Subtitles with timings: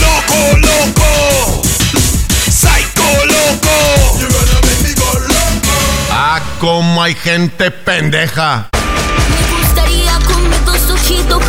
[0.00, 1.62] Loco, loco.
[2.50, 3.76] Psycho, loco.
[6.10, 8.68] Ah, como hay gente pendeja.
[8.72, 10.60] Me gustaría con mis
[10.90, 11.42] ojitos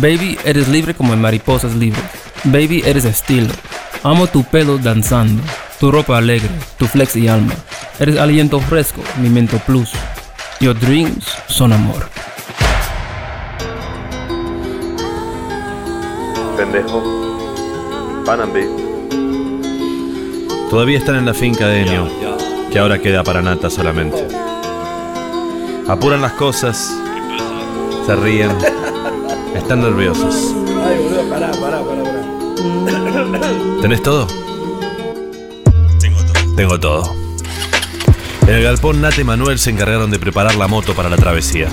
[0.00, 2.04] Baby, eres libre como mariposas libres.
[2.44, 3.52] Baby, eres estilo.
[4.02, 5.42] Amo tu pelo danzando,
[5.80, 7.54] tu ropa alegre, tu flex y alma.
[7.98, 9.90] Eres aliento fresco, mi mento plus.
[10.60, 12.08] Your dreams son amor.
[16.56, 18.22] Pendejo.
[18.26, 18.66] Panambi.
[20.68, 22.08] Todavía están en la finca de Enio,
[22.70, 24.26] que ahora queda para Nata solamente.
[25.88, 26.92] Apuran las cosas,
[28.04, 28.50] se ríen,
[29.56, 30.54] están nerviosos.
[30.84, 32.26] Ay, boludo, pará, pará, pará, pará.
[33.82, 34.26] ¿Tenés todo?
[36.00, 36.56] Tengo todo.
[36.56, 37.26] Tengo todo.
[38.46, 41.68] En el galpón Nate y Manuel se encargaron de preparar la moto para la travesía.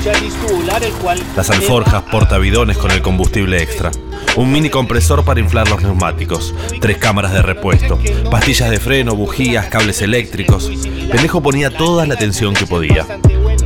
[1.35, 3.91] Las alforjas, portabidones con el combustible extra.
[4.35, 6.55] Un mini compresor para inflar los neumáticos.
[6.81, 7.99] Tres cámaras de repuesto.
[8.31, 10.71] Pastillas de freno, bujías, cables eléctricos.
[11.11, 13.05] Pendejo ponía toda la atención que podía.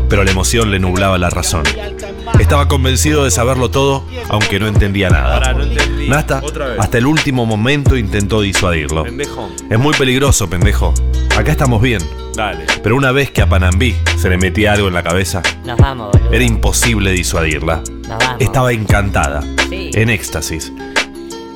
[0.09, 1.63] Pero la emoción le nublaba la razón.
[2.47, 5.37] Estaba convencido de saberlo todo, aunque no entendía nada.
[5.37, 6.07] Pará, no entendí.
[6.07, 6.41] Nasta,
[6.79, 9.03] hasta el último momento intentó disuadirlo.
[9.03, 9.49] Pendejo.
[9.69, 10.93] Es muy peligroso, pendejo.
[11.37, 12.01] Acá estamos bien.
[12.35, 12.63] Dale.
[12.81, 16.13] Pero una vez que a Panambí se le metía algo en la cabeza, Nos vamos,
[16.13, 16.31] boludo.
[16.31, 17.83] era imposible disuadirla.
[18.07, 18.37] Nos vamos.
[18.39, 19.91] Estaba encantada, Sí.
[19.93, 20.71] en éxtasis.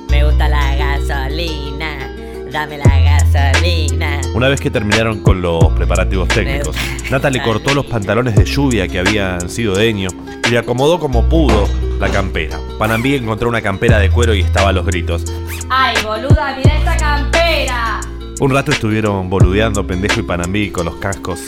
[0.10, 2.12] Me gusta la gasolina.
[2.52, 4.11] Dame la gasolina.
[4.42, 6.76] Una vez que terminaron con los preparativos técnicos,
[7.12, 10.10] Nata le cortó los pantalones de lluvia que habían sido de Enio
[10.44, 11.70] y le acomodó como pudo
[12.00, 12.60] la campera.
[12.80, 15.26] Panambí encontró una campera de cuero y estaba a los gritos.
[15.70, 18.00] Ay, boluda, mira esta campera.
[18.40, 21.42] Un rato estuvieron boludeando Pendejo y Panambí con los cascos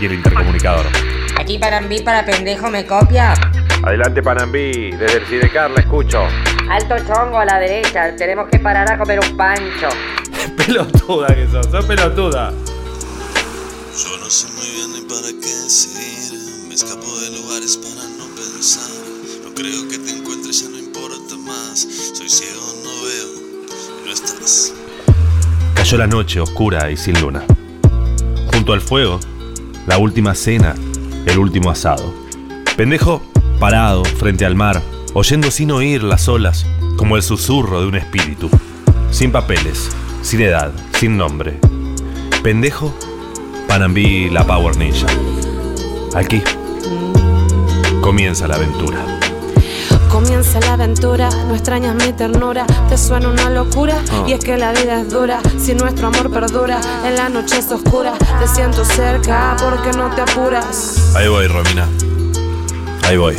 [0.00, 0.86] y el intercomunicador.
[1.38, 3.32] Aquí para mí, para pendejo, me copia.
[3.84, 4.90] Adelante, Panambí.
[4.90, 6.24] Desde el Sidecar la escucho.
[6.68, 8.16] Alto chongo a la derecha.
[8.16, 9.88] Tenemos que parar a comer un pancho.
[10.56, 12.52] pelotuda que sos, sos pelotuda.
[14.02, 16.66] Yo no sé muy bien ni para qué seguir.
[16.68, 18.90] Me escapo de lugares para no pensar.
[19.44, 21.86] No creo que te encuentres, ya no importa más.
[22.14, 23.28] Soy ciego, no veo.
[24.02, 24.72] Y no estás.
[25.74, 27.44] Cayó la noche oscura y sin luna.
[28.52, 29.20] Junto al fuego,
[29.86, 30.74] la última cena,
[31.26, 32.14] el último asado.
[32.76, 33.22] Pendejo
[33.58, 36.64] parado frente al mar, oyendo sin oír las olas,
[36.96, 38.48] como el susurro de un espíritu.
[39.10, 39.90] Sin papeles,
[40.22, 41.58] sin edad, sin nombre.
[42.42, 42.92] Pendejo,
[43.68, 45.06] Panambí la Power Ninja.
[46.14, 46.42] Aquí
[48.00, 48.98] comienza la aventura.
[50.10, 54.24] Comienza la aventura, no extrañas mi ternura, te suena una locura Ah.
[54.26, 57.70] y es que la vida es dura, si nuestro amor perdura, en la noche es
[57.70, 61.14] oscura, te siento cerca porque no te apuras.
[61.14, 61.86] Ahí voy, Romina.
[63.04, 63.36] Ahí voy.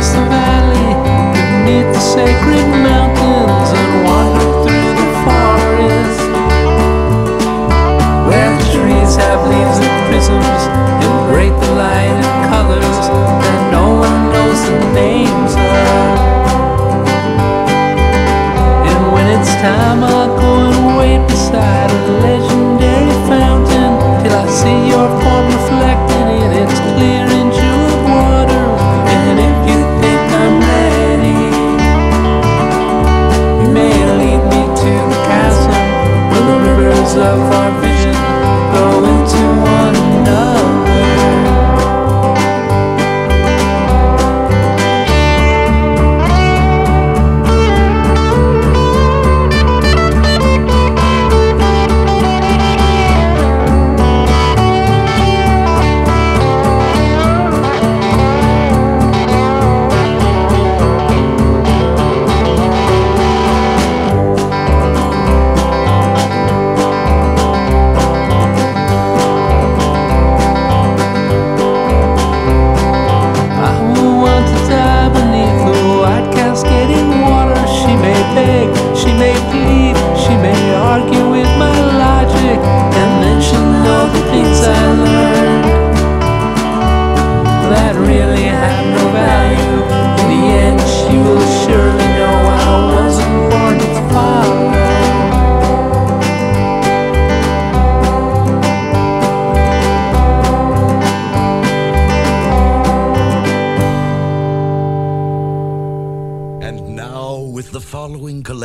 [0.00, 0.94] Across the valley
[1.34, 3.19] beneath the sacred mountains
[37.20, 37.49] love.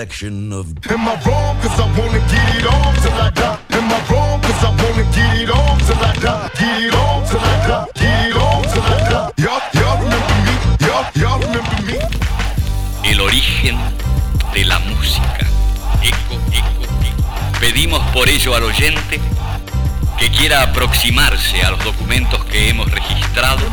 [0.06, 1.58] Collection of Am I wrong?
[1.62, 3.60] Cause I wanna get it on till I die.
[3.72, 4.42] Am I wrong?
[4.42, 6.50] Cause I wanna get it on till I die.
[6.60, 7.88] Get it on till I die.
[7.96, 9.32] Get it on till I die.
[9.38, 10.54] Y'all, y'all remember me?
[10.86, 11.98] Y'all, y'all remember me?
[13.04, 13.78] El origen
[14.54, 15.40] de la música.
[16.04, 17.60] Eco, eco, eco.
[17.60, 19.20] Pedimos por ello al oyente
[20.20, 23.66] que quiera aproximarse a los documentos que hemos registrado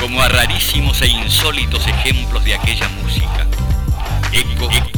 [0.00, 3.46] como a rarísimos e insólitos ejemplos de aquella música.
[4.32, 4.97] Eco, eco, eco, eco,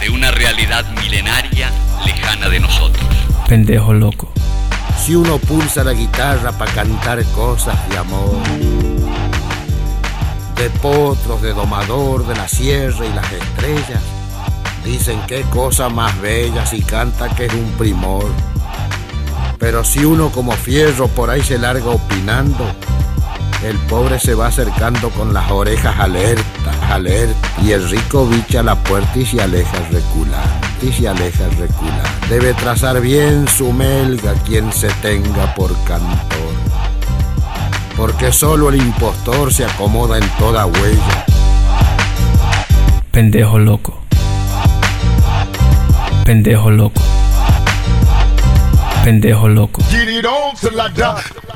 [0.00, 1.70] de una realidad milenaria
[2.04, 3.04] lejana de nosotros.
[3.48, 4.32] Pendejo loco.
[4.98, 8.36] Si uno pulsa la guitarra para cantar cosas de amor,
[10.56, 14.02] de potros, de domador, de la sierra y las estrellas,
[14.84, 18.26] dicen qué cosa más bella si canta que es un primor.
[19.58, 22.66] Pero si uno como fierro por ahí se larga opinando,
[23.62, 28.74] el pobre se va acercando con las orejas alertas, alerta, y el rico bicha la
[28.76, 32.08] puerta y se aleja reculando, y se aleja reculando.
[32.28, 36.54] Debe trazar bien su melga quien se tenga por cantor,
[37.96, 41.26] porque solo el impostor se acomoda en toda huella.
[43.10, 43.98] Pendejo loco.
[46.24, 47.02] Pendejo loco.
[49.04, 49.82] Pendejo loco.
[49.90, 51.49] Get it on till I die.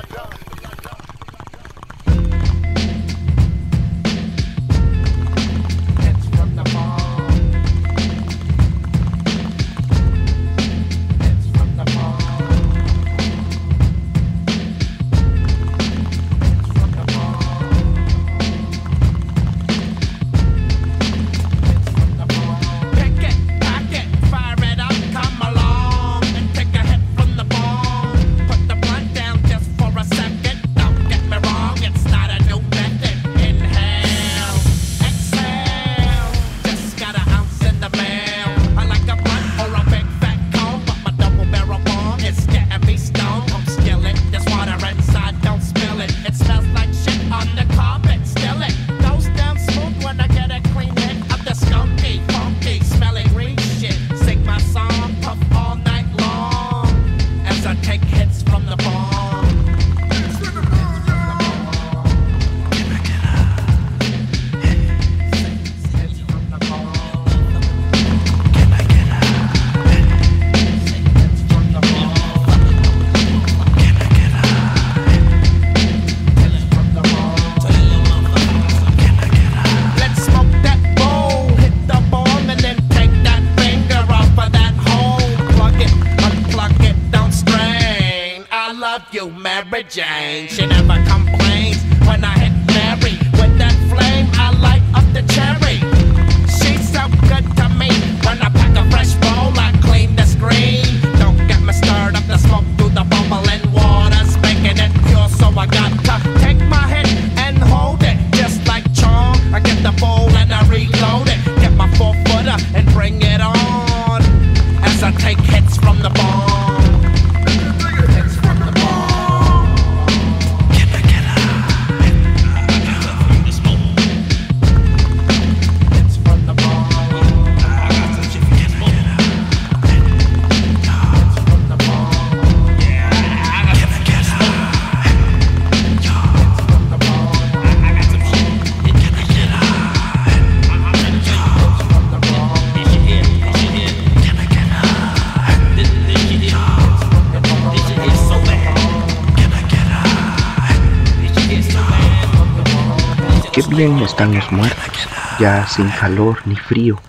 [153.75, 155.09] Bien están los muertos,
[155.41, 157.01] ya sin calor ni frío,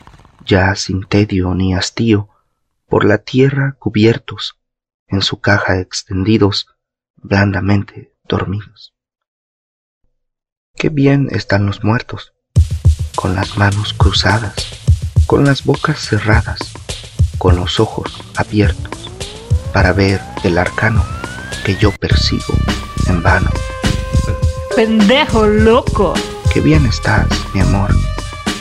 [0.46, 2.30] ya sin tedio ni hastío,
[2.88, 4.58] por la tierra cubiertos,
[5.08, 6.68] en su caja extendidos,
[7.18, 8.96] blandamente dormidos.
[10.76, 12.34] Qué bien están los muertos,
[13.16, 14.56] con las manos cruzadas,
[15.28, 16.60] con las bocas cerradas,
[17.38, 19.12] con los ojos abiertos,
[19.72, 21.06] para ver el arcano
[21.64, 22.56] que yo persigo
[23.08, 23.52] en vano.
[24.76, 26.16] Pendejo loco.
[26.56, 27.94] Qué bien estás, mi amor,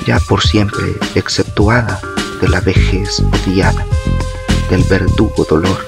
[0.05, 2.01] ya por siempre exceptuada
[2.41, 3.87] de la vejez odiada,
[4.69, 5.79] del verdugo dolor,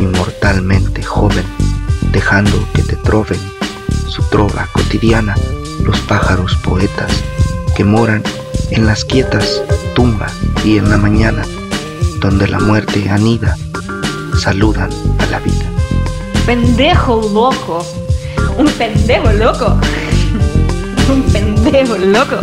[0.00, 1.44] inmortalmente joven,
[2.12, 3.38] dejando que te troven
[4.06, 5.34] su trova cotidiana
[5.84, 7.12] los pájaros poetas
[7.76, 8.22] que moran
[8.70, 9.62] en las quietas
[9.94, 10.32] tumbas
[10.64, 11.42] y en la mañana,
[12.22, 13.54] donde la muerte anida,
[14.40, 15.66] saludan a la vida.
[16.46, 17.86] Pendejo loco.
[18.56, 19.78] Un pendejo loco.
[21.08, 22.38] Un pendejo loco.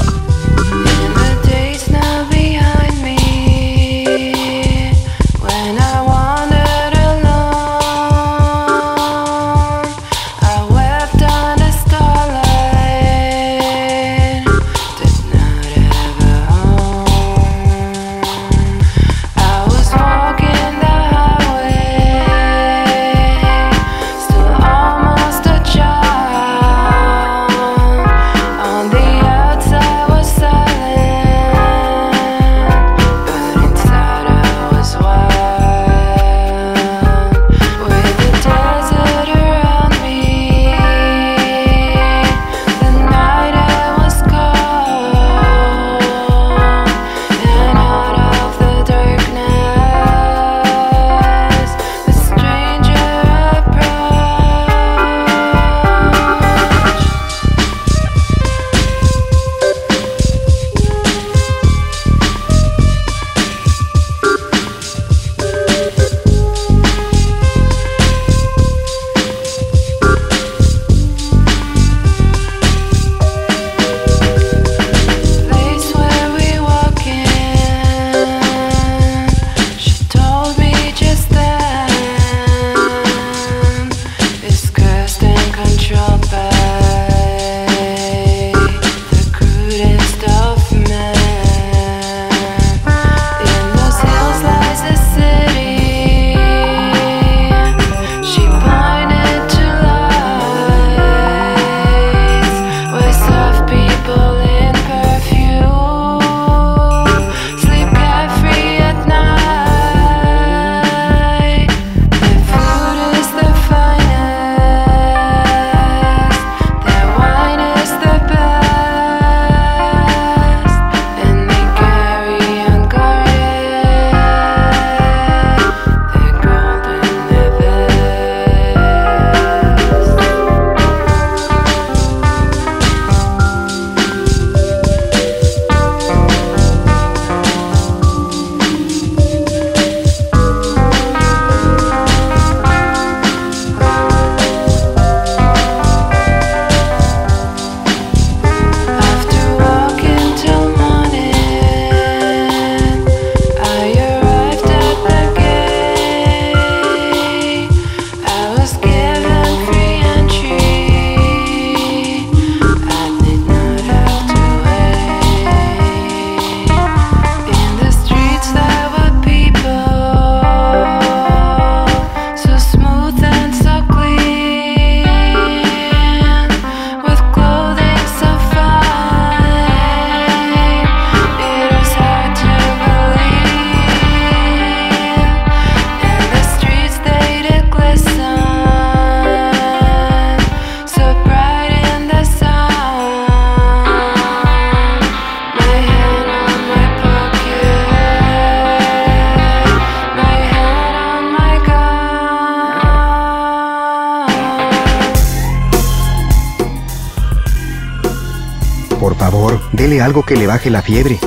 [210.06, 211.20] Algo que le baje la fiebre,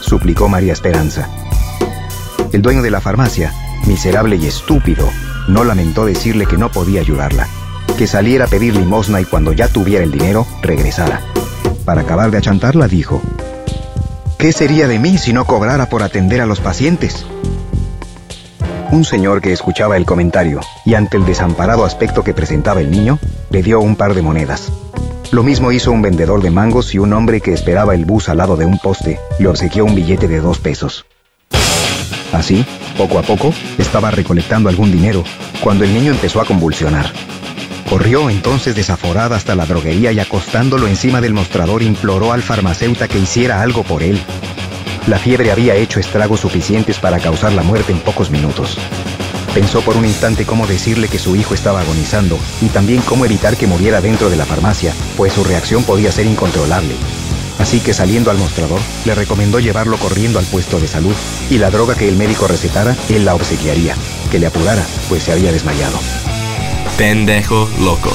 [0.00, 1.28] suplicó María Esperanza.
[2.50, 3.52] El dueño de la farmacia,
[3.86, 5.06] miserable y estúpido,
[5.48, 7.46] no lamentó decirle que no podía ayudarla,
[7.98, 11.20] que saliera a pedir limosna y cuando ya tuviera el dinero, regresara.
[11.84, 13.20] Para acabar de achantarla, dijo,
[14.38, 17.26] ¿Qué sería de mí si no cobrara por atender a los pacientes?
[18.90, 23.18] Un señor que escuchaba el comentario y ante el desamparado aspecto que presentaba el niño,
[23.50, 24.72] le dio un par de monedas.
[25.32, 28.36] Lo mismo hizo un vendedor de mangos y un hombre que esperaba el bus al
[28.36, 31.06] lado de un poste le obsequió un billete de dos pesos.
[32.34, 32.66] Así,
[32.98, 35.24] poco a poco, estaba recolectando algún dinero
[35.62, 37.10] cuando el niño empezó a convulsionar.
[37.88, 43.18] Corrió entonces desaforada hasta la droguería y acostándolo encima del mostrador imploró al farmacéutico que
[43.18, 44.20] hiciera algo por él.
[45.06, 48.76] La fiebre había hecho estragos suficientes para causar la muerte en pocos minutos.
[49.54, 53.56] Pensó por un instante cómo decirle que su hijo estaba agonizando y también cómo evitar
[53.56, 56.94] que muriera dentro de la farmacia, pues su reacción podía ser incontrolable.
[57.58, 61.14] Así que saliendo al mostrador, le recomendó llevarlo corriendo al puesto de salud
[61.50, 63.94] y la droga que el médico recetara, él la obsequiaría.
[64.30, 65.98] Que le apurara, pues se había desmayado.
[66.96, 68.10] Pendejo loco.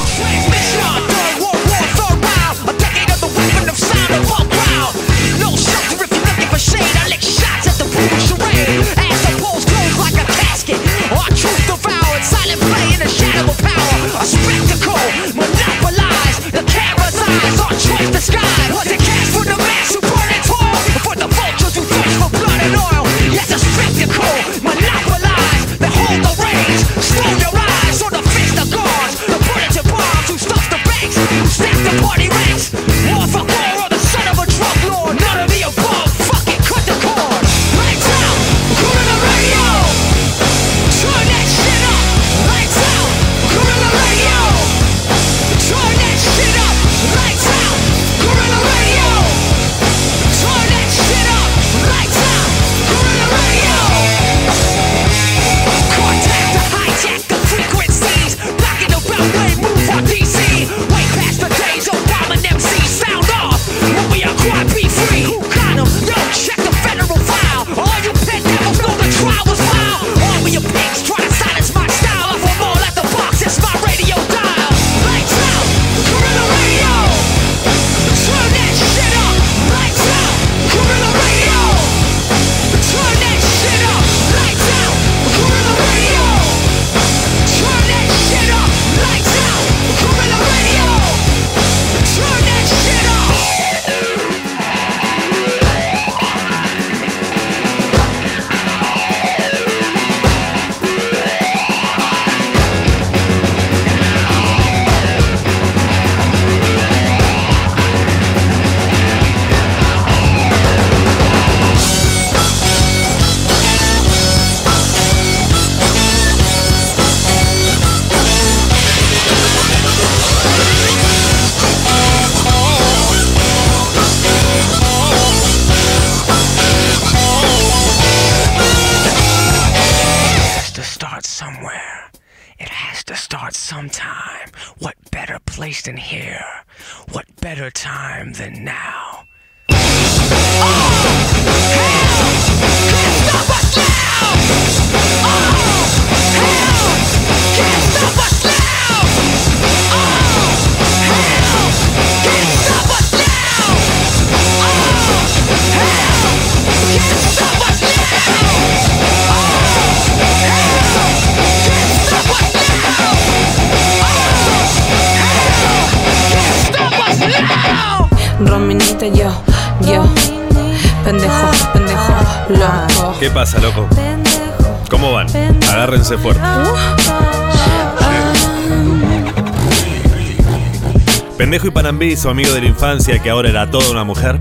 [181.98, 184.40] Su amigo de la infancia que ahora era toda una mujer.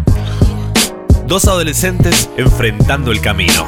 [1.26, 3.66] Dos adolescentes enfrentando el camino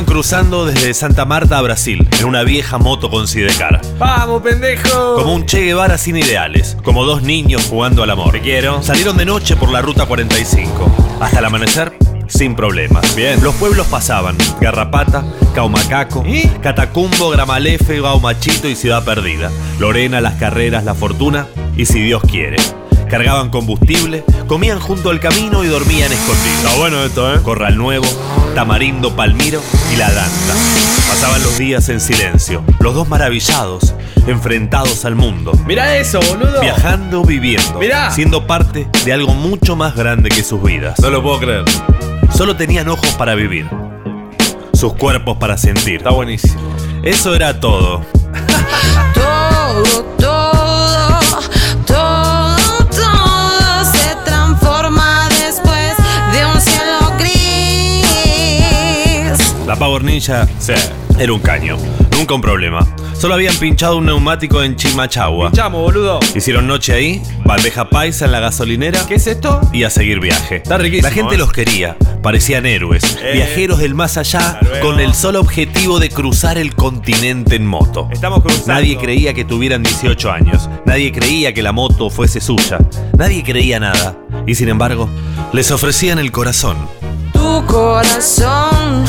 [0.00, 3.82] Fueron cruzando desde Santa Marta a Brasil en una vieja moto con sidecar.
[3.98, 5.16] ¡Vamos, pendejo!
[5.16, 8.32] Como un Che Guevara sin ideales, como dos niños jugando al amor.
[8.32, 8.82] Te quiero.
[8.82, 11.18] Salieron de noche por la ruta 45.
[11.20, 13.14] Hasta el amanecer, sin problemas.
[13.14, 13.42] Bien.
[13.42, 15.22] Los pueblos pasaban: Garrapata,
[15.54, 16.24] Caumacaco,
[16.62, 19.50] Catacumbo, Gramalefe, Gaumachito y Ciudad Perdida.
[19.78, 22.56] Lorena, Las Carreras, La Fortuna y si Dios quiere.
[23.10, 26.64] Cargaban combustible, comían junto al camino y dormían escondidos.
[26.64, 27.40] Está bueno esto, ¿eh?
[27.42, 28.06] Corral Nuevo,
[28.54, 29.60] Tamarindo, Palmiro
[29.92, 30.54] y La Danta.
[31.08, 33.94] Pasaban los días en silencio, los dos maravillados,
[34.28, 35.52] enfrentados al mundo.
[35.66, 36.60] Mira eso, boludo.
[36.60, 38.10] Viajando, viviendo, Mirá.
[38.12, 40.98] siendo parte de algo mucho más grande que sus vidas.
[41.00, 41.64] No lo puedo creer.
[42.34, 43.68] Solo tenían ojos para vivir,
[44.72, 45.96] sus cuerpos para sentir.
[45.96, 46.60] Está buenísimo.
[47.02, 48.02] Eso era todo.
[49.14, 50.39] Todo, todo,
[59.80, 60.46] Power Ninja
[61.18, 61.78] era un caño,
[62.12, 62.86] nunca un problema.
[63.18, 65.52] Solo habían pinchado un neumático en Chimachagua.
[65.52, 66.20] Chamo, boludo.
[66.34, 69.58] Hicieron noche ahí, bandeja paisa en la gasolinera ¿Qué es esto?
[69.72, 70.56] y a seguir viaje.
[70.56, 71.38] Está riquísimo, La gente ¿eh?
[71.38, 73.32] los quería, parecían héroes, Eh.
[73.32, 74.86] viajeros del más allá, luego.
[74.86, 78.06] con el solo objetivo de cruzar el continente en moto.
[78.12, 78.68] Estamos cruzando.
[78.74, 82.78] Nadie creía que tuvieran 18 años, nadie creía que la moto fuese suya,
[83.16, 84.14] nadie creía nada.
[84.46, 85.08] Y sin embargo,
[85.54, 86.76] les ofrecían el corazón.
[87.32, 89.04] Tu corazón,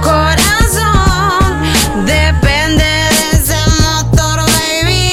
[0.00, 1.62] corazón
[2.06, 5.12] depende de ese motor, baby.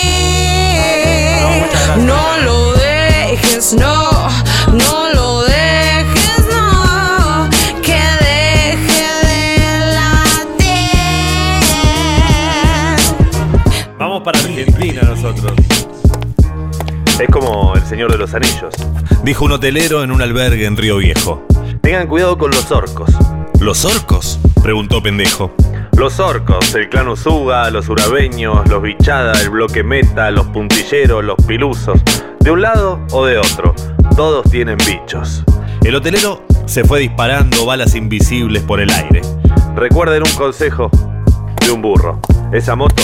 [2.06, 4.10] No lo dejes, no,
[4.72, 7.50] no lo dejes, no,
[7.82, 10.70] que deje de latir.
[13.98, 15.54] Vamos para Argentina nosotros.
[17.20, 18.74] Es como el Señor de los Anillos,
[19.24, 21.46] dijo un hotelero en un albergue en Río Viejo.
[21.82, 23.10] Tengan cuidado con los orcos.
[23.60, 24.39] ¿Los orcos?
[24.63, 25.52] preguntó pendejo.
[25.98, 31.36] Los orcos, el clan Usuga, los urabeños, los bichada, el bloque meta, los puntilleros, los
[31.45, 32.00] pilusos.
[32.39, 33.76] De un lado o de otro,
[34.15, 35.43] todos tienen bichos.
[35.84, 39.22] El hotelero se fue disparando balas invisibles por el aire.
[39.76, 40.89] Recuerden un consejo
[41.65, 42.22] de un burro.
[42.54, 43.04] Esa moto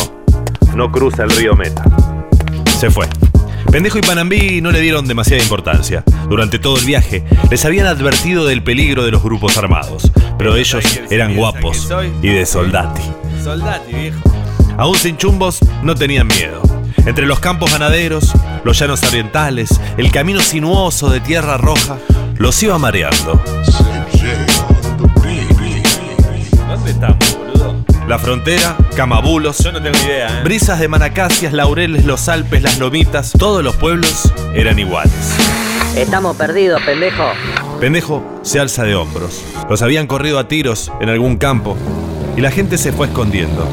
[0.74, 1.84] no cruza el río Meta.
[2.80, 3.08] Se fue.
[3.72, 6.04] Pendejo y Panambí no le dieron demasiada importancia.
[6.30, 10.84] Durante todo el viaje les habían advertido del peligro de los grupos armados, pero ellos
[11.10, 11.90] eran guapos
[12.22, 13.02] y de soldati.
[13.44, 14.20] Soldati, viejo.
[14.78, 16.62] Aún sin chumbos, no tenían miedo.
[17.06, 21.98] Entre los campos ganaderos, los llanos orientales, el camino sinuoso de tierra roja,
[22.38, 23.42] los iba mareando.
[26.68, 27.25] ¿Dónde estamos?
[28.08, 30.44] La frontera, Camabulos, Yo no tengo idea, ¿eh?
[30.44, 35.12] brisas de Manacacias, Laureles, los Alpes, las Lomitas, todos los pueblos eran iguales.
[35.98, 37.24] Estamos perdidos, pendejo.
[37.80, 39.44] Pendejo se alza de hombros.
[39.70, 41.76] Los habían corrido a tiros en algún campo
[42.38, 43.68] y la gente se fue escondiendo.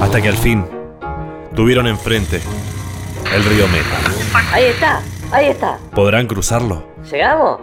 [0.00, 0.64] Hasta que al fin
[1.54, 2.40] tuvieron enfrente
[3.34, 4.48] el río Meta.
[4.52, 5.78] Ahí está, ahí está.
[5.94, 6.88] ¿Podrán cruzarlo?
[7.10, 7.60] ¿Llegamos?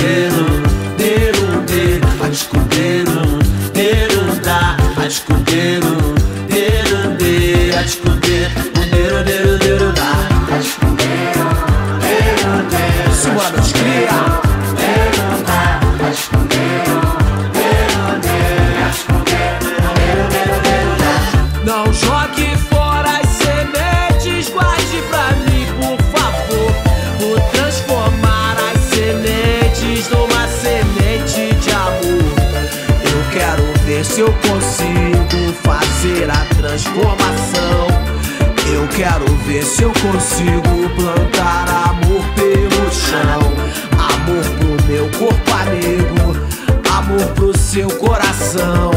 [0.00, 0.44] A escondendo,
[0.96, 2.99] derunde, a escondendo,
[36.70, 37.88] transformação.
[38.72, 43.42] Eu quero ver se eu consigo plantar amor pelo chão.
[43.98, 46.36] Amor pro meu corpo amigo,
[46.96, 48.92] amor pro seu coração.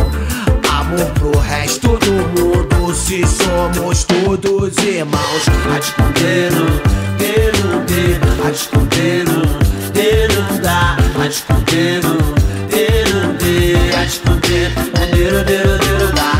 [0.72, 5.44] Amor pro resto do mundo, se somos todos irmãos.
[5.74, 6.80] A escondendo,
[7.18, 9.42] derunde, a escondendo,
[9.94, 12.18] derunda, a escondendo,
[12.70, 14.72] derunde, a esconder,
[15.16, 16.33] deru, deru, derunda, a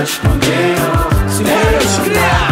[0.00, 0.48] respondeu.
[1.28, 2.49] se Deus criar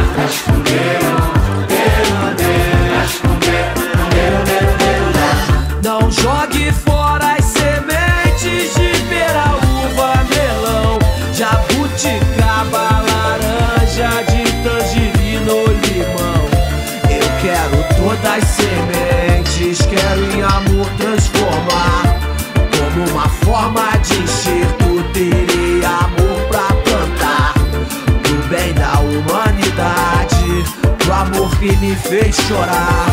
[32.04, 33.06] fez chorar.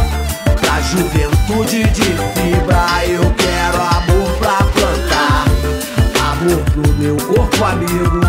[0.59, 5.45] Pra juventude de fibra, eu quero amor pra plantar.
[6.31, 8.21] Amor pro meu corpo amigo,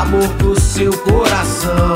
[0.00, 1.94] amor pro seu coração.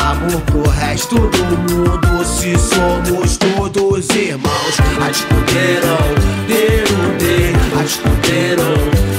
[0.00, 4.76] Amor pro resto do mundo, se somos todos irmãos.
[5.06, 5.98] As puderam,
[6.46, 8.74] deram, de, as puderam,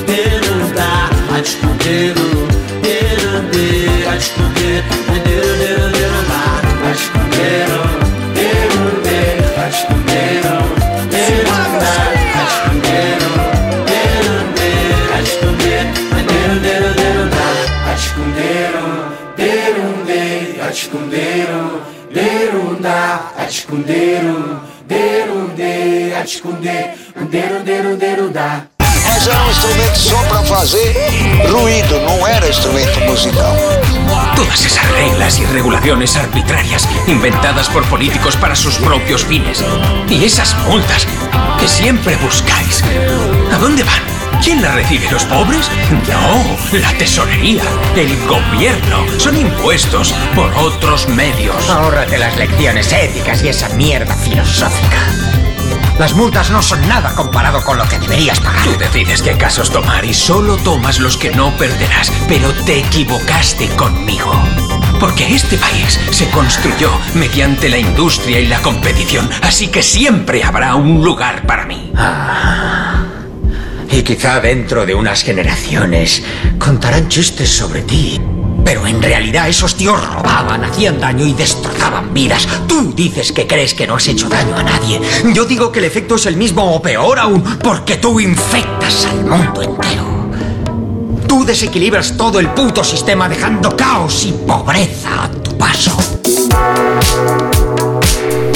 [0.07, 2.47] a dá, as puderam,
[2.81, 4.29] deram, de, as
[6.95, 7.84] as.
[23.65, 26.69] Achicundeiro, deiro, de, achicunde,
[27.31, 28.67] deiro, deiro, deiro, dá.
[28.79, 30.95] Mas era um instrumento só para fazer
[31.49, 33.57] ruído, não era instrumento musical.
[34.35, 39.63] Todas esas reglas y regulaciones arbitrarias inventadas por políticos para sus propios fines.
[40.07, 41.07] Y esas multas
[41.59, 42.83] que siempre buscáis.
[43.51, 44.14] ¿A dónde van?
[44.43, 45.09] ¿Quién las recibe?
[45.11, 45.69] ¿Los pobres?
[46.09, 47.63] No, la tesorería,
[47.95, 49.05] el gobierno.
[49.17, 51.69] Son impuestos por otros medios.
[51.69, 54.97] Ahórrate las lecciones éticas y esa mierda filosófica.
[55.97, 58.65] Las multas no son nada comparado con lo que deberías pagar.
[58.65, 63.69] Tú decides qué casos tomar y solo tomas los que no perderás, pero te equivocaste
[63.69, 64.31] conmigo.
[64.99, 70.75] Porque este país se construyó mediante la industria y la competición, así que siempre habrá
[70.75, 71.91] un lugar para mí.
[73.91, 76.23] Y quizá dentro de unas generaciones
[76.59, 78.19] contarán chistes sobre ti.
[78.63, 82.47] Pero en realidad esos tíos robaban, hacían daño y destrozaban vidas.
[82.67, 84.99] Tú dices que crees que no has hecho daño a nadie.
[85.33, 89.23] Yo digo que el efecto es el mismo o peor aún, porque tú infectas al
[89.23, 90.15] mundo entero.
[91.27, 95.95] Tú desequilibras todo el puto sistema dejando caos y pobreza a tu paso.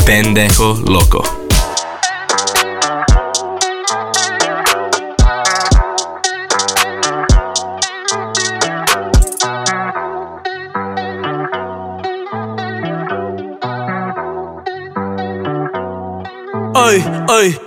[0.06, 1.49] Pendejo loco.
[16.90, 17.60] Ay, ay.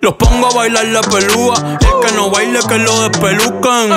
[0.00, 1.54] Los pongo a bailar la pelúa.
[1.80, 3.90] El que no baile, que lo despelucan.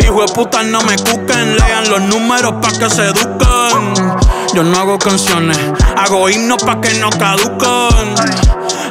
[0.00, 1.56] Hijo de puta, no me cuquen.
[1.56, 3.94] Lean los números pa' que se eduquen.
[4.52, 5.56] Yo no hago canciones,
[5.96, 8.14] hago himnos pa' que no caducan.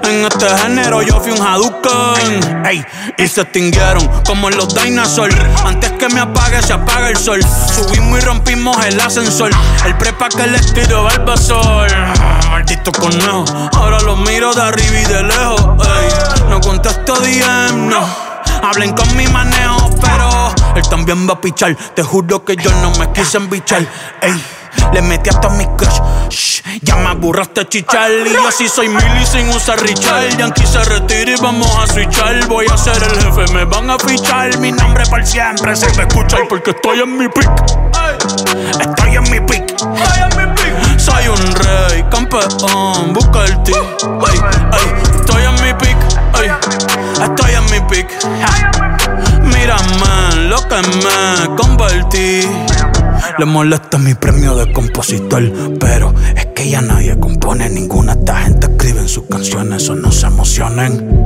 [0.03, 2.83] En este género yo fui un Hadouken Ey,
[3.17, 5.35] y se extinguieron como los dinosaurs
[5.65, 9.51] Antes que me apague se apaga el sol Subimos y rompimos el ascensor
[9.85, 11.87] El prepa que les tiro Barbasol
[12.49, 13.45] Maldito conejo
[13.77, 19.15] Ahora los miro de arriba y de lejos Ey, no contesto DM, no Hablen con
[19.17, 21.75] mi manejo, pero él también va a pichar.
[21.75, 23.85] Te juro que yo no me quise embichar.
[24.21, 24.41] Ey,
[24.93, 26.52] le metí hasta mi crush.
[26.81, 28.11] Ya me aburraste chichar.
[28.25, 30.37] Y yo sí soy mili sin usar Richard.
[30.37, 32.47] Yankee se retira y vamos a switchar.
[32.47, 34.57] Voy a ser el jefe, me van a fichar.
[34.59, 37.49] Mi nombre por siempre se me escucha porque estoy en mi pick.
[38.79, 39.75] Estoy en mi pick.
[40.97, 43.73] Soy un rey, campeón, busca el ti.
[43.73, 45.97] Ey, ey, estoy en mi pick.
[46.41, 46.49] Ey,
[47.23, 48.07] estoy en mi pick.
[49.43, 52.47] Mírame lo que me convertí.
[53.37, 55.43] Le molesta mi premio de compositor,
[55.79, 58.13] pero es que ya nadie compone ninguna.
[58.13, 61.23] Esta gente escribe en sus canciones, o no se emocionen.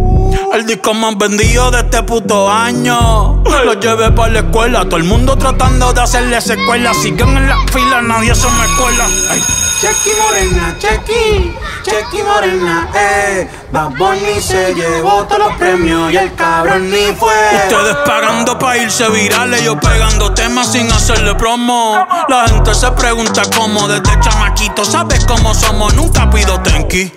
[0.54, 3.44] El disco más vendido de este puto año.
[3.66, 6.94] Lo llevé para la escuela, todo el mundo tratando de hacerle secuela.
[6.94, 9.06] Siguen en la fila, nadie se me cuela.
[9.30, 9.42] Ay.
[9.80, 13.48] Chequi Morena, Chequi, Chequi Morena, eh.
[13.72, 17.36] Bad Bunny se llevó todos los premios y el cabrón ni fue.
[17.68, 21.96] Ustedes pagando pa' irse virales, yo pegando temas sin hacerle promo.
[22.28, 24.84] La gente se pregunta cómo desde chamaquito,
[25.18, 25.94] ¿sabes cómo somos?
[25.96, 27.12] Nunca pido tenki.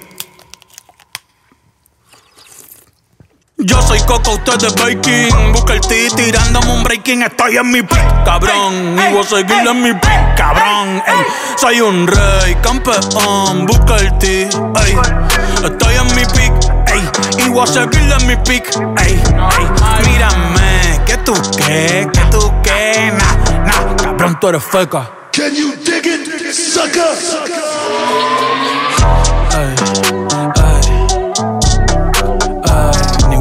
[3.59, 5.53] Yo soy Coco, usted es Baking.
[5.53, 7.23] Busca el T tirándome un breaking.
[7.23, 8.97] Estoy en mi pick, cabrón.
[8.99, 11.03] Y voy a seguir en mi pick, cabrón.
[11.07, 11.25] Ey,
[11.59, 13.67] soy un rey, campeón.
[13.67, 14.99] Busca el T, ey.
[15.63, 16.53] Estoy en mi pick,
[16.87, 17.45] ey.
[17.45, 18.65] Y voy a seguir en mi pick,
[19.05, 19.13] ey.
[19.13, 20.11] ey.
[20.11, 23.13] Mírame, que tú qué, que tú qué.
[23.13, 25.11] Nah, nah, cabrón, tú eres feca.
[25.33, 27.60] Can you dig it, sucker?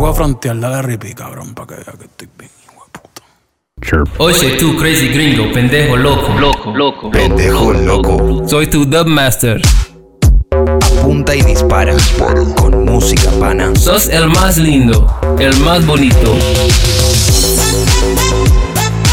[0.09, 2.49] Voy a frontear, dale ripi, cabrón, pa' que vea que estoy bien.
[4.17, 6.33] Oye tú, crazy gringo, pendejo loco.
[6.37, 7.11] Loco, loco.
[7.11, 8.47] Pendejo loco.
[8.47, 9.61] Soy tu dubmaster.
[10.99, 11.95] Apunta y dispara.
[12.57, 13.73] Con música pana.
[13.75, 15.07] Sos el más lindo,
[15.39, 16.35] el más bonito.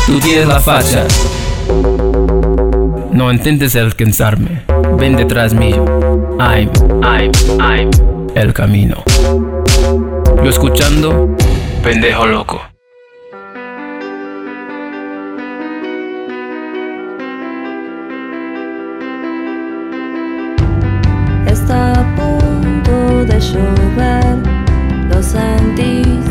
[0.07, 1.07] Tú tienes la facha.
[3.13, 4.63] No intentes alcanzarme.
[4.99, 5.85] Ven detrás mío.
[6.41, 6.71] I'm,
[7.03, 7.91] I'm, I'm
[8.35, 9.03] el camino.
[10.43, 11.35] Yo escuchando,
[11.83, 12.63] pendejo loco.
[21.47, 24.39] Está a punto de llover,
[25.09, 26.25] lo sentís,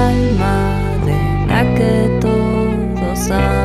[0.00, 0.72] la calma
[1.04, 3.59] de la que todos hablan.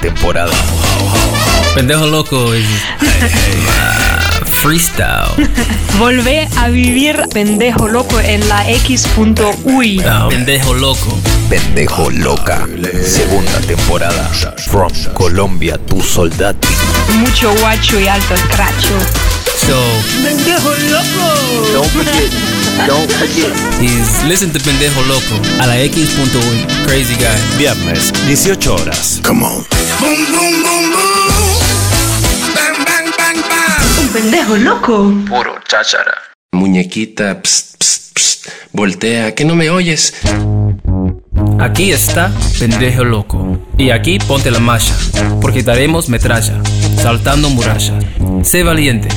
[0.00, 0.52] Temporada.
[1.74, 5.48] Pendejo loco es uh, freestyle.
[5.98, 10.02] Volvé a vivir pendejo loco en la X.uy.
[10.06, 11.18] Ah, pendejo loco.
[11.48, 12.66] Pendejo loca.
[13.04, 14.30] Segunda temporada.
[14.70, 16.68] From Colombia, tu soldati.
[17.20, 18.94] Mucho guacho y alto escracho.
[19.66, 19.76] So
[20.22, 21.72] Pendejo loco.
[21.72, 22.30] Don't forget,
[22.86, 23.52] don't forget.
[23.82, 26.86] is listen to Pendejo Loco a la X.uy.
[26.86, 27.36] Crazy guy.
[27.58, 29.20] Viernes, 18 horas.
[29.24, 29.77] Come on.
[34.12, 35.12] Pendejo loco.
[35.28, 36.14] Puro cháchara.
[36.52, 40.14] Muñequita, pst, pst, pst, voltea, que no me oyes.
[41.60, 43.58] Aquí está Pendejo Loco.
[43.76, 44.94] Y aquí ponte la malla,
[45.40, 46.62] porque daremos metralla,
[46.96, 47.98] saltando muralla.
[48.42, 49.08] Sé valiente.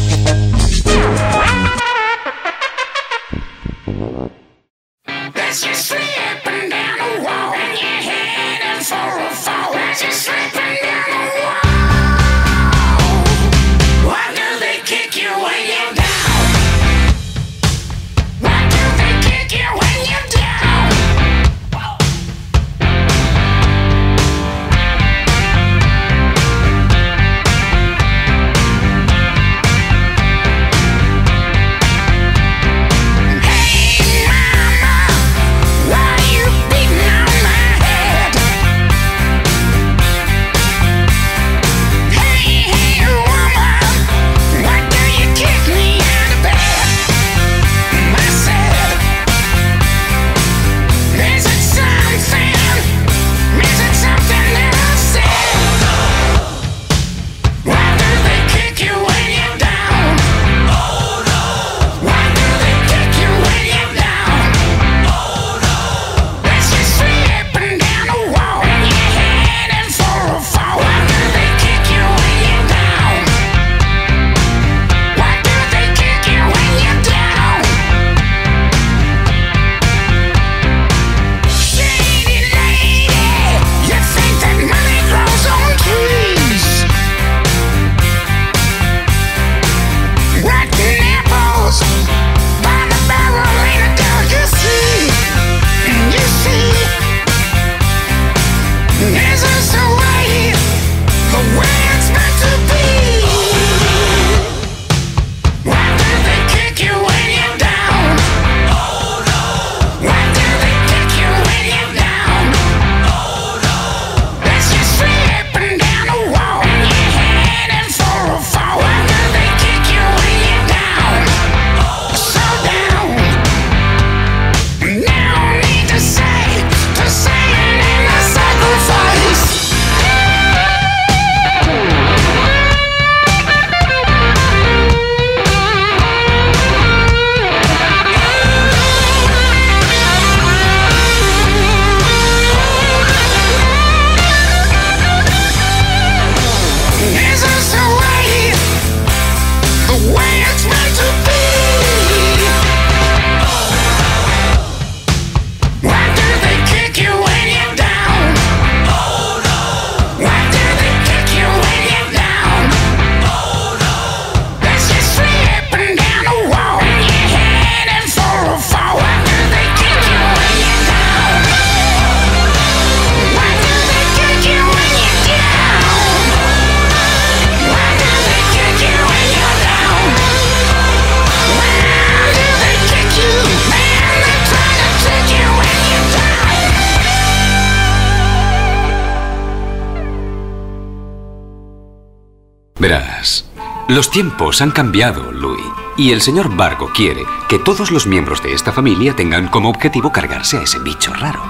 [193.96, 195.66] Los tiempos han cambiado, Louis,
[195.98, 200.12] y el señor Vargo quiere que todos los miembros de esta familia tengan como objetivo
[200.12, 201.42] cargarse a ese bicho raro.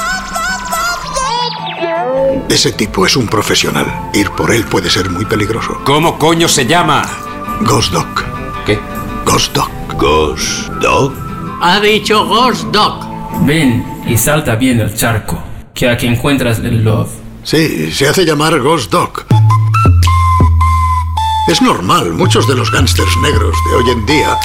[2.49, 3.85] Ese tipo es un profesional.
[4.13, 5.81] Ir por él puede ser muy peligroso.
[5.85, 7.03] ¿Cómo coño se llama?
[7.61, 8.23] Ghost Dog.
[8.65, 8.79] ¿Qué?
[9.25, 9.69] Ghost Dog.
[9.97, 11.13] Ghost Dog.
[11.61, 13.05] Ha dicho Ghost Dog.
[13.45, 15.41] Ven y salta bien el charco,
[15.73, 17.09] que aquí encuentras el love.
[17.43, 19.25] Sí, se hace llamar Ghost Dog.
[21.47, 24.37] Es normal, muchos de los gángsters negros de hoy en día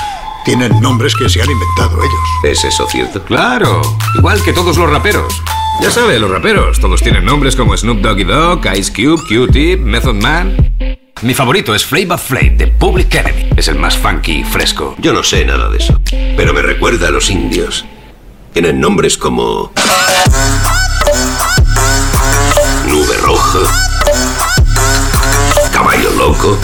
[0.47, 2.29] tienen nombres que se han inventado ellos.
[2.43, 3.23] ¿Es eso cierto?
[3.25, 3.83] Claro,
[4.17, 5.43] igual que todos los raperos.
[5.83, 10.15] Ya sabe, los raperos, todos tienen nombres como Snoop Doggy Dogg, Ice Cube, Q-Tip, Method
[10.15, 10.57] Man.
[11.21, 13.51] Mi favorito es Flavor Flav de Public Enemy.
[13.57, 14.95] Es el más funky y fresco.
[14.99, 16.01] Yo no sé nada de eso,
[16.37, 17.85] pero me recuerda a los indios.
[18.55, 19.71] Tienen nombres como...
[22.87, 23.59] Nube Roja.
[25.73, 26.59] Caballo Loco.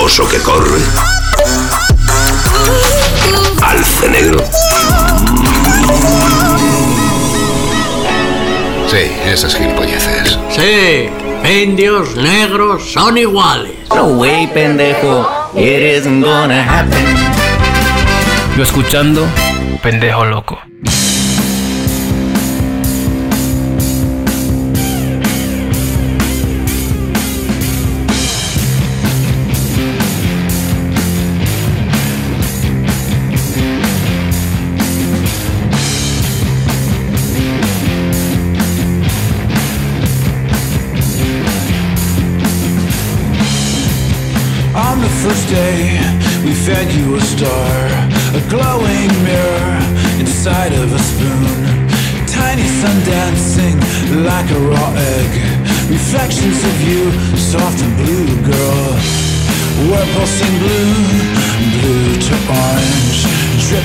[0.00, 0.78] Oso que corre.
[3.60, 4.44] Alce Negro.
[8.88, 10.38] Sí, esas gilipolleces.
[10.50, 11.08] Sí,
[11.62, 13.72] indios, negros, son iguales.
[13.94, 15.50] No way, pendejo.
[15.54, 17.04] It isn't gonna happen.
[18.56, 19.26] Yo escuchando,
[19.82, 20.58] pendejo loco.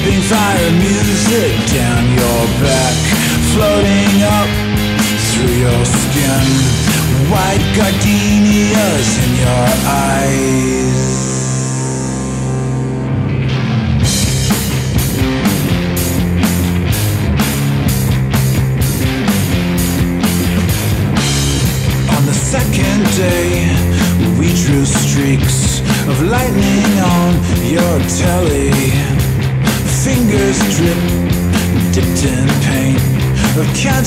[0.04, 1.56] Dripping fire music.
[1.72, 2.96] Down your back,
[3.56, 4.50] floating up
[5.32, 5.86] through your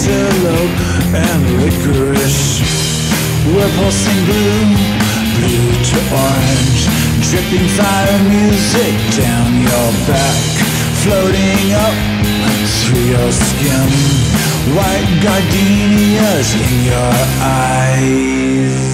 [0.08, 2.60] and licorice.
[3.46, 4.66] We're pulsing blue,
[5.34, 6.82] blue to orange,
[7.26, 10.42] dripping fire music down your back,
[11.02, 11.96] floating up
[12.82, 13.90] through your skin.
[14.74, 18.85] White gardenias in your eyes.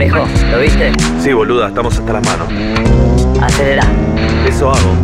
[0.00, 0.92] Pendejo, ¿lo viste?
[1.22, 2.48] Sí, boluda, estamos hasta las manos.
[3.42, 3.82] Acelera.
[4.48, 4.94] Eso hago.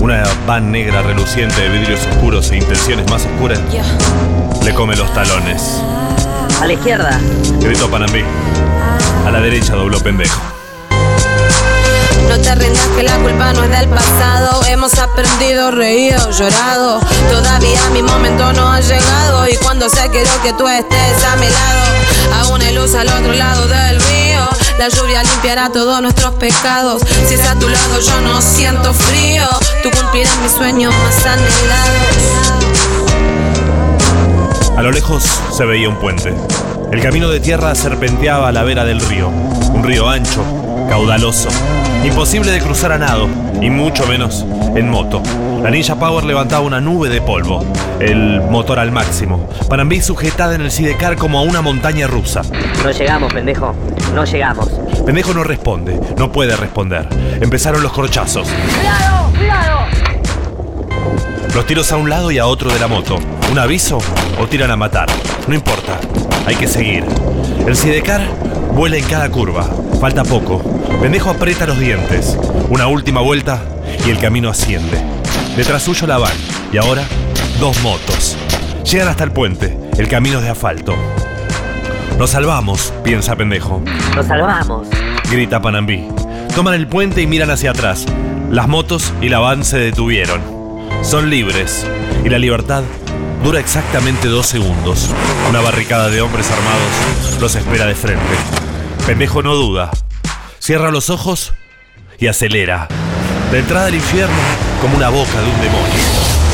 [0.00, 3.60] Una van negra reluciente de vidrios oscuros e intenciones más oscuras
[4.64, 5.80] le come los talones.
[6.60, 7.20] A la izquierda.
[7.60, 8.24] Grito Panambí.
[9.24, 10.42] A la derecha dobló pendejo.
[12.28, 14.60] No te rindas que la culpa no es del pasado.
[14.66, 16.98] Hemos aprendido, reído, llorado.
[17.30, 19.48] Todavía mi momento no ha llegado.
[19.48, 21.96] Y cuando sé quiero que tú estés a mi lado.
[22.40, 24.15] Aún hay luz al otro lado del río.
[24.78, 27.02] La lluvia limpiará todos nuestros pecados.
[27.26, 29.46] Si es a tu lado yo no siento frío.
[29.82, 32.66] Tú cumplirás mis sueños más anhelados.
[34.76, 35.24] A lo lejos
[35.56, 36.34] se veía un puente.
[36.92, 39.28] El camino de tierra serpenteaba a la vera del río.
[39.28, 40.42] Un río ancho,
[40.88, 41.48] caudaloso,
[42.04, 43.28] imposible de cruzar a nado,
[43.60, 45.22] y mucho menos en moto.
[45.62, 47.64] La Ninja Power levantaba una nube de polvo,
[48.00, 49.48] el motor al máximo.
[49.68, 52.42] Panambí sujetada en el sidecar como a una montaña rusa.
[52.84, 53.74] No llegamos, pendejo.
[54.14, 54.68] No llegamos.
[55.04, 57.08] Pendejo no responde, no puede responder.
[57.40, 58.48] Empezaron los corchazos.
[58.48, 59.32] ¡Cuidado!
[59.36, 59.76] ¡Cuidado!
[61.54, 63.16] Los tiros a un lado y a otro de la moto.
[63.50, 63.98] ¿Un aviso
[64.38, 65.08] o tiran a matar?
[65.48, 65.98] No importa,
[66.46, 67.04] hay que seguir.
[67.66, 68.22] El sidecar
[68.72, 69.68] vuela en cada curva.
[70.00, 70.62] Falta poco.
[71.00, 72.38] Pendejo aprieta los dientes.
[72.70, 73.62] Una última vuelta
[74.06, 74.98] y el camino asciende.
[75.56, 76.36] Detrás suyo la van.
[76.72, 77.04] Y ahora,
[77.58, 78.36] dos motos.
[78.84, 79.76] Llegan hasta el puente.
[79.98, 80.94] El camino es de asfalto.
[82.18, 83.82] Nos salvamos, piensa pendejo.
[84.14, 84.88] Nos salvamos.
[85.30, 86.06] Grita Panambí.
[86.54, 88.06] Toman el puente y miran hacia atrás.
[88.50, 90.40] Las motos y la van se detuvieron.
[91.02, 91.86] Son libres.
[92.24, 92.84] Y la libertad
[93.46, 95.08] dura exactamente dos segundos.
[95.48, 98.24] Una barricada de hombres armados los espera de frente.
[99.06, 99.88] Pendejo no duda.
[100.58, 101.54] Cierra los ojos
[102.18, 102.88] y acelera.
[103.52, 104.34] De entrada al infierno
[104.82, 105.94] como una boca de un demonio.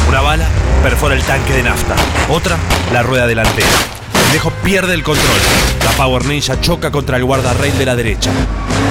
[0.07, 0.47] Una bala
[0.82, 1.97] perfora el tanque de nafta.
[2.28, 2.59] Otra,
[2.93, 3.68] la rueda delantera.
[4.12, 5.40] Pendejo pierde el control.
[5.86, 8.30] La Power Ninja choca contra el guardarrail de la derecha.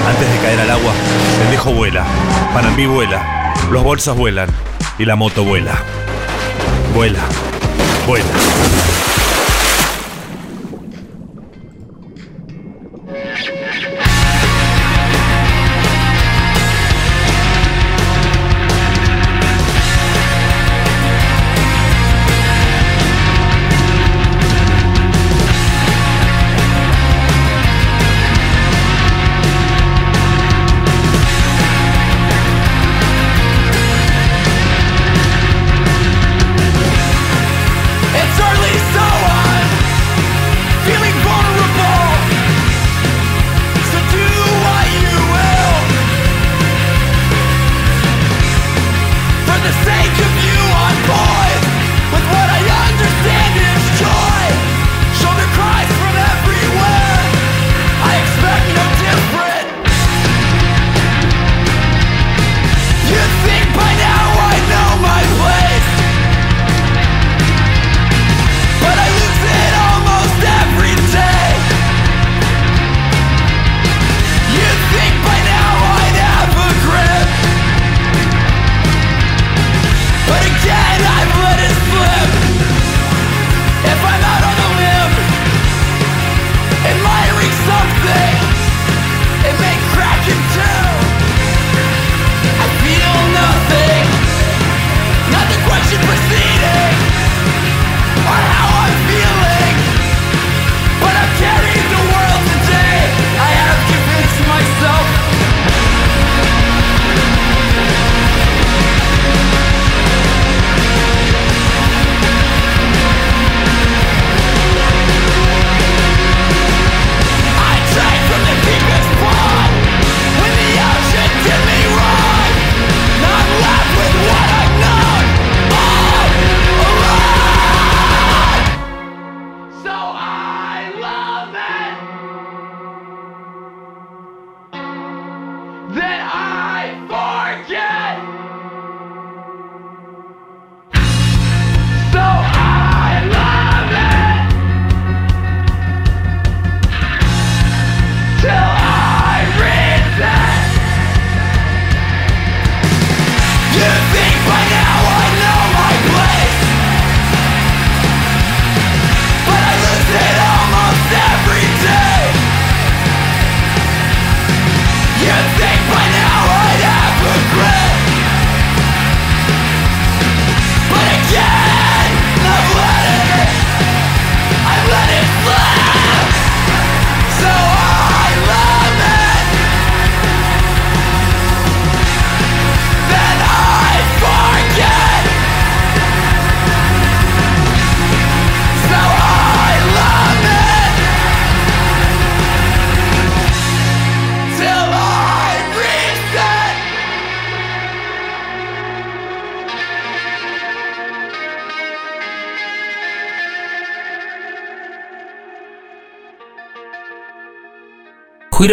[0.08, 0.92] Antes de caer al agua,
[1.38, 2.04] Pendejo vuela.
[2.52, 3.54] Panambí vuela.
[3.70, 4.48] Los bolsos vuelan.
[4.98, 5.80] Y la moto vuela.
[6.96, 7.20] Vuela.
[8.06, 8.91] Vuela.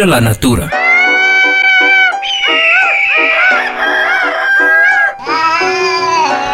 [0.02, 0.70] a la natura.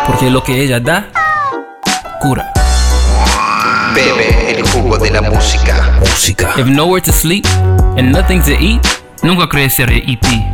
[0.06, 1.08] Porque lo que ella da,
[2.20, 2.52] cura.
[3.94, 5.98] Bebe el jugo de la música.
[6.00, 6.54] Música.
[6.56, 7.46] If nowhere to sleep
[7.96, 8.84] and nothing to eat,
[9.22, 10.44] nunca creceré y ti.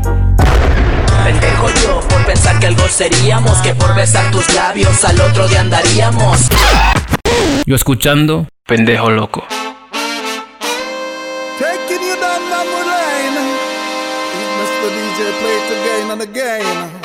[1.24, 5.60] Pendejo yo por pensar que algo seríamos, que por besar tus labios al otro día
[5.60, 6.48] andaríamos.
[7.64, 9.46] Yo escuchando, pendejo loco.
[15.42, 17.01] play it again and again.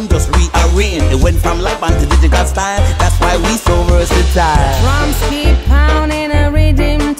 [0.00, 1.12] I'm just rearranged.
[1.12, 2.80] It went from live band to digital style.
[2.98, 4.80] That's why we so versatile.
[4.80, 7.14] Drums keep pounding a rhythm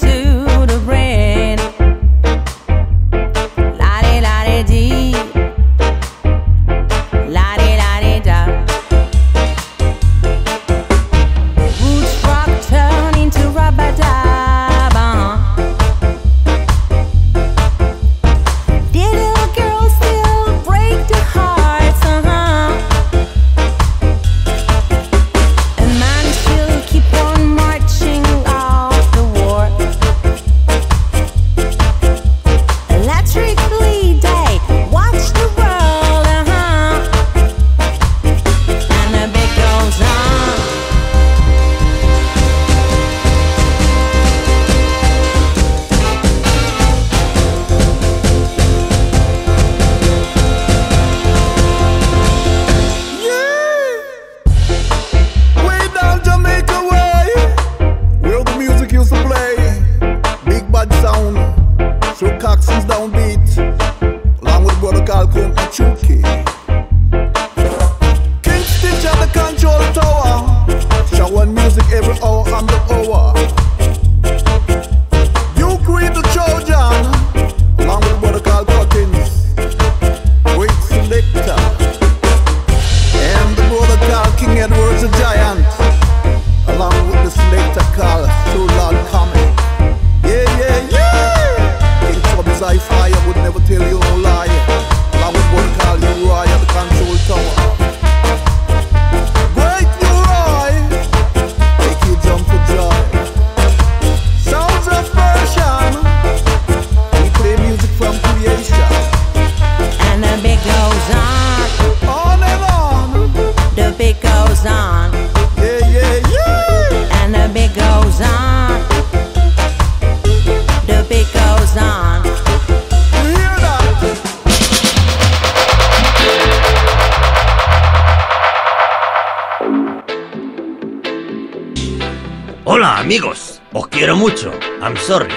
[133.10, 134.52] amigos, os quiero mucho.
[134.80, 135.34] I'm sorry.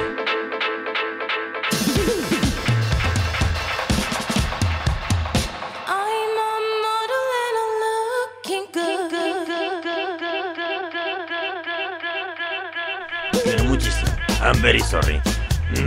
[13.43, 14.05] Pero muchísimo.
[14.43, 15.19] I'm very sorry.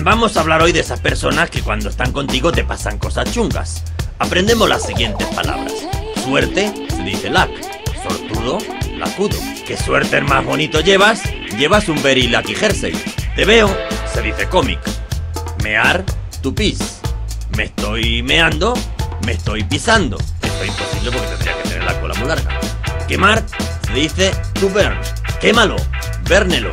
[0.02, 3.84] Vamos a hablar hoy de esas personas que cuando están contigo te pasan cosas chungas.
[4.18, 5.72] Aprendemos las siguientes palabras.
[6.24, 7.48] Suerte se dice luck.
[8.02, 8.58] Sortudo,
[8.98, 9.36] lacudo.
[9.64, 11.22] ¿Qué suerte más bonito llevas?
[11.58, 12.92] Llevas un very jersey.
[13.34, 13.74] Te veo,
[14.12, 14.78] se dice cómic.
[15.62, 16.04] Mear,
[16.42, 17.00] tu pis.
[17.56, 18.74] Me estoy meando,
[19.24, 20.18] me estoy pisando.
[20.42, 22.60] Esto es imposible porque tendría que tener la cola muy larga.
[23.08, 23.42] Quemar,
[23.86, 24.98] se dice to burn.
[25.40, 25.76] Quémalo,
[26.28, 26.70] bérnelo.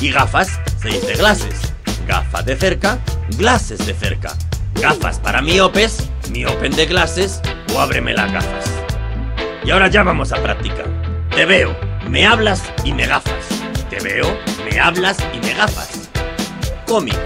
[0.00, 1.72] Y gafas, se dice glasses.
[2.06, 2.98] Gafas de cerca,
[3.38, 4.34] glasses de cerca.
[4.74, 7.40] Gafas para miopes, miopen de glasses
[7.74, 8.70] o ábreme las gafas.
[9.64, 10.84] Y ahora ya vamos a práctica.
[11.34, 11.74] Te veo,
[12.08, 13.43] me hablas y me gafas.
[13.96, 14.36] Te veo,
[14.68, 15.88] me hablas y me gafas.
[16.84, 17.16] Cómic,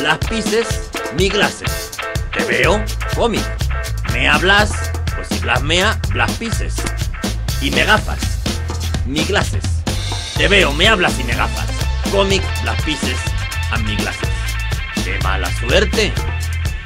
[0.00, 0.88] las pises,
[1.18, 1.90] mi glasses.
[2.32, 2.82] Te veo,
[3.14, 3.44] cómic.
[4.14, 4.70] Me hablas,
[5.14, 6.76] pues si blasmea, blas pises.
[7.60, 8.20] Y me gafas,
[9.04, 9.64] mi glasses.
[10.38, 11.68] Te veo, me hablas y me gafas.
[12.10, 13.18] Cómic, las pises,
[13.70, 14.30] a mi glasses.
[15.04, 16.10] ¡Qué mala suerte!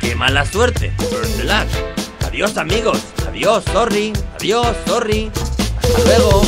[0.01, 0.93] ¡Qué mala suerte!
[0.99, 1.68] Burn the luck.
[2.27, 2.99] Adiós amigos.
[3.29, 4.12] Adiós, sorry.
[4.35, 5.31] Adiós, sorry.
[5.81, 6.43] Hasta luego.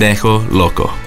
[0.00, 0.99] Pendejo loco.